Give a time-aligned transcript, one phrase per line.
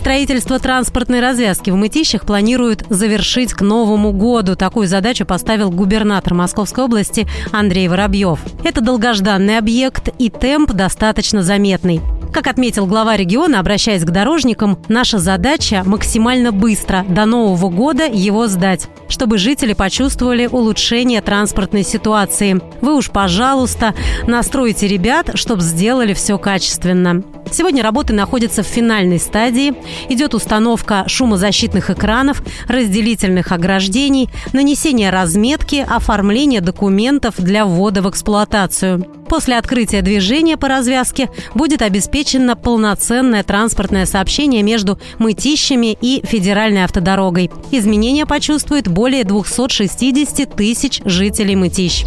[0.00, 4.56] Строительство транспортной развязки в Мытищах планируют завершить к Новому году.
[4.56, 8.38] Такую задачу поставил губернатор Московской области Андрей Воробьев.
[8.64, 12.00] Это долгожданный объект и темп достаточно заметный.
[12.32, 18.46] Как отметил глава региона, обращаясь к дорожникам, наша задача максимально быстро до Нового года его
[18.46, 22.58] сдать, чтобы жители почувствовали улучшение транспортной ситуации.
[22.80, 23.94] Вы уж, пожалуйста,
[24.26, 27.22] настройте ребят, чтобы сделали все качественно.
[27.52, 29.74] Сегодня работы находятся в финальной стадии.
[30.08, 39.04] Идет установка шумозащитных экранов, разделительных ограждений, нанесение разметки, оформление документов для ввода в эксплуатацию.
[39.28, 47.50] После открытия движения по развязке будет обеспечено полноценное транспортное сообщение между Мытищами и федеральной автодорогой.
[47.70, 52.06] Изменения почувствует более 260 тысяч жителей Мытищ.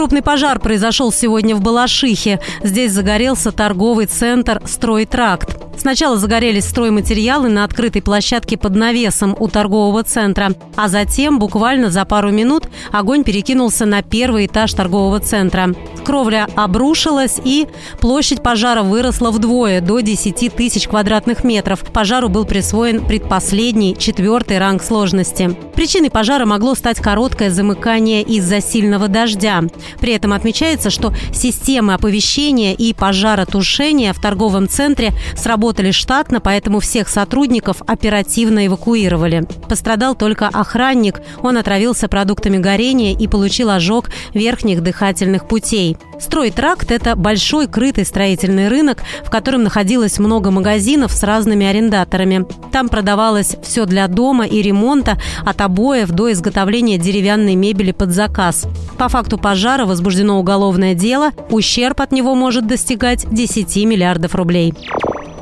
[0.00, 2.40] Крупный пожар произошел сегодня в Балашихе.
[2.62, 5.59] Здесь загорелся торговый центр «Стройтракт».
[5.80, 12.04] Сначала загорелись стройматериалы на открытой площадке под навесом у торгового центра, а затем, буквально за
[12.04, 15.74] пару минут, огонь перекинулся на первый этаж торгового центра.
[16.04, 17.66] Кровля обрушилась и
[17.98, 21.80] площадь пожара выросла вдвое, до 10 тысяч квадратных метров.
[21.80, 25.56] Пожару был присвоен предпоследний, четвертый ранг сложности.
[25.74, 29.62] Причиной пожара могло стать короткое замыкание из-за сильного дождя.
[29.98, 37.08] При этом отмечается, что системы оповещения и пожаротушения в торговом центре сработали штатно, поэтому всех
[37.08, 39.44] сотрудников оперативно эвакуировали.
[39.68, 41.20] Пострадал только охранник.
[41.42, 45.96] Он отравился продуктами горения и получил ожог верхних дыхательных путей.
[46.20, 52.46] Стройтракт– это большой крытый строительный рынок, в котором находилось много магазинов с разными арендаторами.
[52.72, 58.66] Там продавалось все для дома и ремонта, от обоев до изготовления деревянной мебели под заказ.
[58.98, 64.74] По факту пожара возбуждено уголовное дело, ущерб от него может достигать 10 миллиардов рублей.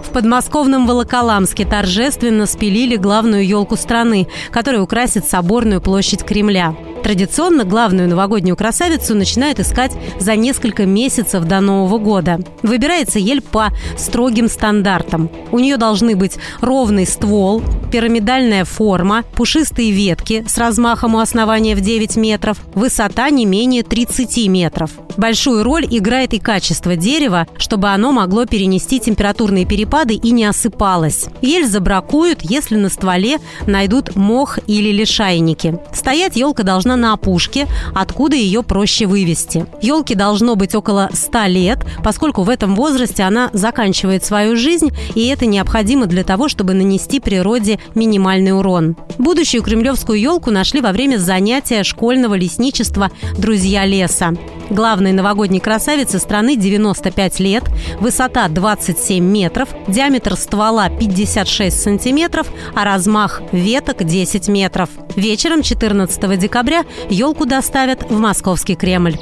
[0.08, 6.74] В подмосковном Волоколамске торжественно спилили главную елку страны, которая украсит соборную площадь Кремля.
[7.02, 12.40] Традиционно главную новогоднюю красавицу начинают искать за несколько месяцев до Нового года.
[12.62, 15.30] Выбирается ель по строгим стандартам.
[15.52, 21.80] У нее должны быть ровный ствол, пирамидальная форма, пушистые ветки с размахом у основания в
[21.80, 24.90] 9 метров, высота не менее 30 метров.
[25.16, 31.26] Большую роль играет и качество дерева, чтобы оно могло перенести температурные перепады и не осыпалось.
[31.42, 35.78] Ель забракуют, если на стволе найдут мох или лишайники.
[35.92, 39.66] Стоять елка должна на опушке, откуда ее проще вывести.
[39.82, 45.26] Елке должно быть около 100 лет, поскольку в этом возрасте она заканчивает свою жизнь, и
[45.26, 48.96] это необходимо для того, чтобы нанести природе минимальный урон.
[49.18, 54.34] Будущую кремлевскую елку нашли во время занятия школьного лесничества «Друзья леса».
[54.70, 57.64] Главной новогодней красавице страны 95 лет,
[58.00, 64.90] высота 27 метров, диаметр ствола 56 сантиметров, а размах веток 10 метров.
[65.16, 69.16] Вечером 14 декабря елку доставят в Московский Кремль.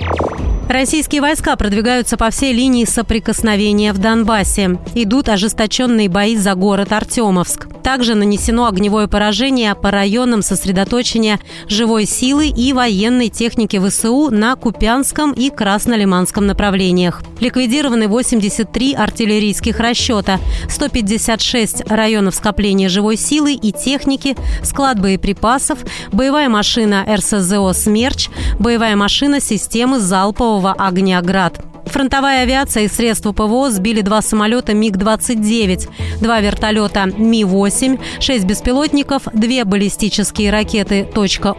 [0.69, 4.79] Российские войска продвигаются по всей линии соприкосновения в Донбассе.
[4.95, 7.69] Идут ожесточенные бои за город Артемовск.
[7.87, 11.39] Также нанесено огневое поражение по районам сосредоточения
[11.69, 17.23] живой силы и военной техники ВСУ на Купянском и Краснолиманском направлениях.
[17.39, 25.79] Ликвидированы 83 артиллерийских расчета, 156 районов скопления живой силы и техники, склад боеприпасов,
[26.11, 31.65] боевая машина РСЗО «Смерч», боевая машина системы залпового огня «Град».
[31.87, 35.89] Фронтовая авиация и средства ПВО сбили два самолета МиГ-29,
[36.21, 41.09] два вертолета Ми-8, шесть беспилотников, две баллистические ракеты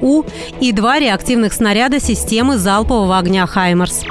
[0.01, 0.23] «У»
[0.59, 4.03] и два реактивных снаряда системы залпового огня «Хаймерс».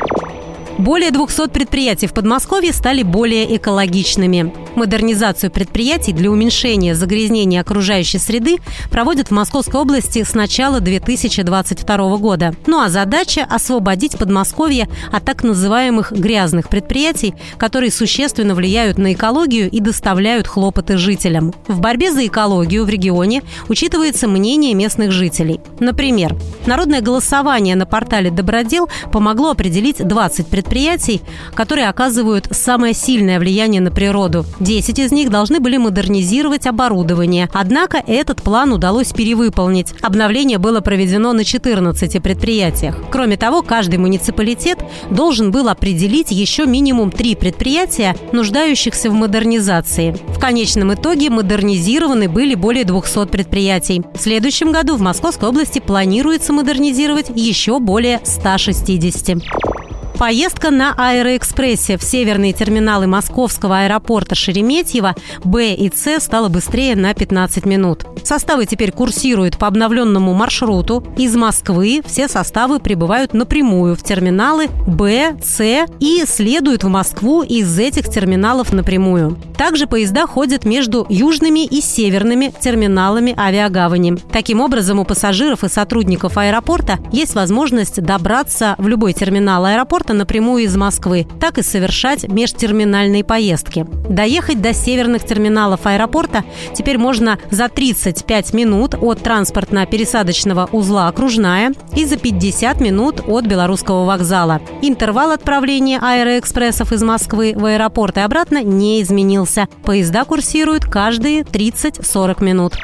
[0.78, 4.53] Более 200 предприятий в Подмосковье стали более экологичными.
[4.74, 8.59] Модернизацию предприятий для уменьшения загрязнения окружающей среды
[8.91, 12.54] проводят в Московской области с начала 2022 года.
[12.66, 19.71] Ну а задача– освободить Подмосковье от так называемых грязных предприятий, которые существенно влияют на экологию
[19.71, 21.54] и доставляют хлопоты жителям.
[21.68, 25.59] В борьбе за экологию в регионе учитывается мнение местных жителей.
[25.80, 26.36] Например,
[26.66, 31.22] народное голосование на портале «Добродел» помогло определить 20 предприятий, предприятий,
[31.54, 34.45] которые оказывают самое сильное влияние на природу.
[34.59, 37.48] 10 из них должны были модернизировать оборудование.
[37.53, 39.95] Однако этот план удалось перевыполнить.
[40.03, 42.98] Обновление было проведено на 14 предприятиях.
[43.10, 44.78] Кроме того, каждый муниципалитет
[45.10, 50.16] должен был определить еще минимум три предприятия, нуждающихся в модернизации.
[50.28, 54.03] В конечном итоге модернизированы были более 200 предприятий.
[54.15, 59.76] В следующем году в Московской области планируется модернизировать еще более 160.
[60.18, 65.15] Поездка на Аэроэкспрессе в северные терминалы московского аэропорта Шереметьево
[65.45, 68.07] Б и С стала быстрее на 15 минут.
[68.24, 71.04] Составы теперь курсируют по обновленному маршруту.
[71.18, 77.78] Из Москвы все составы прибывают напрямую в терминалы Б, С и следуют в Москву из
[77.78, 79.36] этих терминалов напрямую.
[79.59, 84.16] Также поезда ходят между южными и северными терминалами авиагавани.
[84.33, 90.14] Таким образом, у пассажиров и сотрудников аэропорта есть возможность добраться в любой терминал аэропорта аэропорта
[90.14, 93.86] напрямую из Москвы, так и совершать межтерминальные поездки.
[94.08, 96.44] Доехать до северных терминалов аэропорта
[96.74, 104.04] теперь можно за 35 минут от транспортно-пересадочного узла «Окружная» и за 50 минут от Белорусского
[104.04, 104.60] вокзала.
[104.82, 109.66] Интервал отправления аэроэкспрессов из Москвы в аэропорт и обратно не изменился.
[109.84, 112.74] Поезда курсируют каждые 30-40 минут.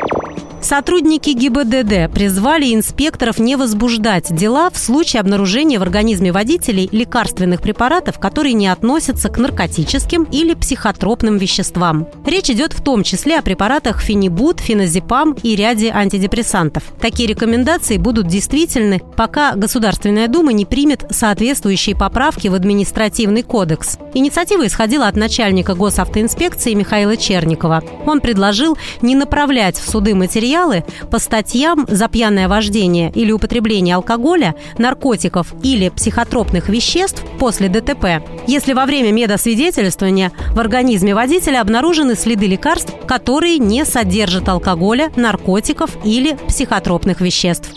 [0.62, 8.20] Сотрудники ГИБДД призвали инспекторов не возбуждать дела в случае обнаружения в организме водителей лекарственных препаратов,
[8.20, 12.06] которые не относятся к наркотическим или психотропным веществам.
[12.24, 16.84] Речь идет в том числе о препаратах фенибут, феназепам и ряде антидепрессантов.
[17.00, 23.98] Такие рекомендации будут действительны, пока Государственная Дума не примет соответствующие поправки в административный кодекс.
[24.14, 27.82] Инициатива исходила от начальника госавтоинспекции Михаила Черникова.
[28.06, 33.94] Он предложил не направлять в суды материалы материалы по статьям за пьяное вождение или употребление
[33.94, 42.16] алкоголя, наркотиков или психотропных веществ после ДТП, если во время медосвидетельствования в организме водителя обнаружены
[42.16, 47.70] следы лекарств, которые не содержат алкоголя, наркотиков или психотропных веществ.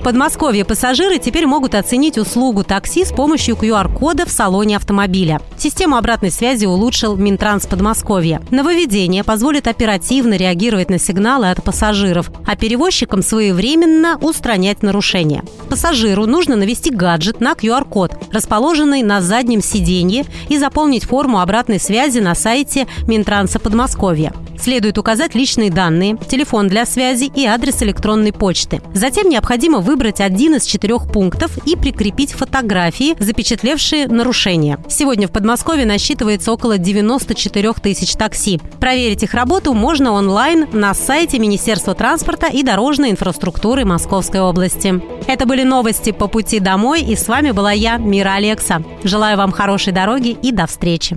[0.00, 5.42] В Подмосковье пассажиры теперь могут оценить услугу такси с помощью QR-кода в салоне автомобиля.
[5.58, 8.40] Систему обратной связи улучшил Минтранс Подмосковья.
[8.50, 15.44] Нововведение позволит оперативно реагировать на сигналы от пассажиров, а перевозчикам своевременно устранять нарушения.
[15.68, 22.20] Пассажиру нужно навести гаджет на QR-код, расположенный на заднем сиденье, и заполнить форму обратной связи
[22.20, 24.32] на сайте Минтранса Подмосковья.
[24.60, 28.82] Следует указать личные данные, телефон для связи и адрес электронной почты.
[28.92, 34.78] Затем необходимо выбрать один из четырех пунктов и прикрепить фотографии, запечатлевшие нарушения.
[34.88, 38.60] Сегодня в Подмосковье насчитывается около 94 тысяч такси.
[38.78, 45.00] Проверить их работу можно онлайн на сайте Министерства транспорта и дорожной инфраструктуры Московской области.
[45.26, 48.82] Это были новости по пути домой, и с вами была я, Мира Алекса.
[49.04, 51.16] Желаю вам хорошей дороги и до встречи.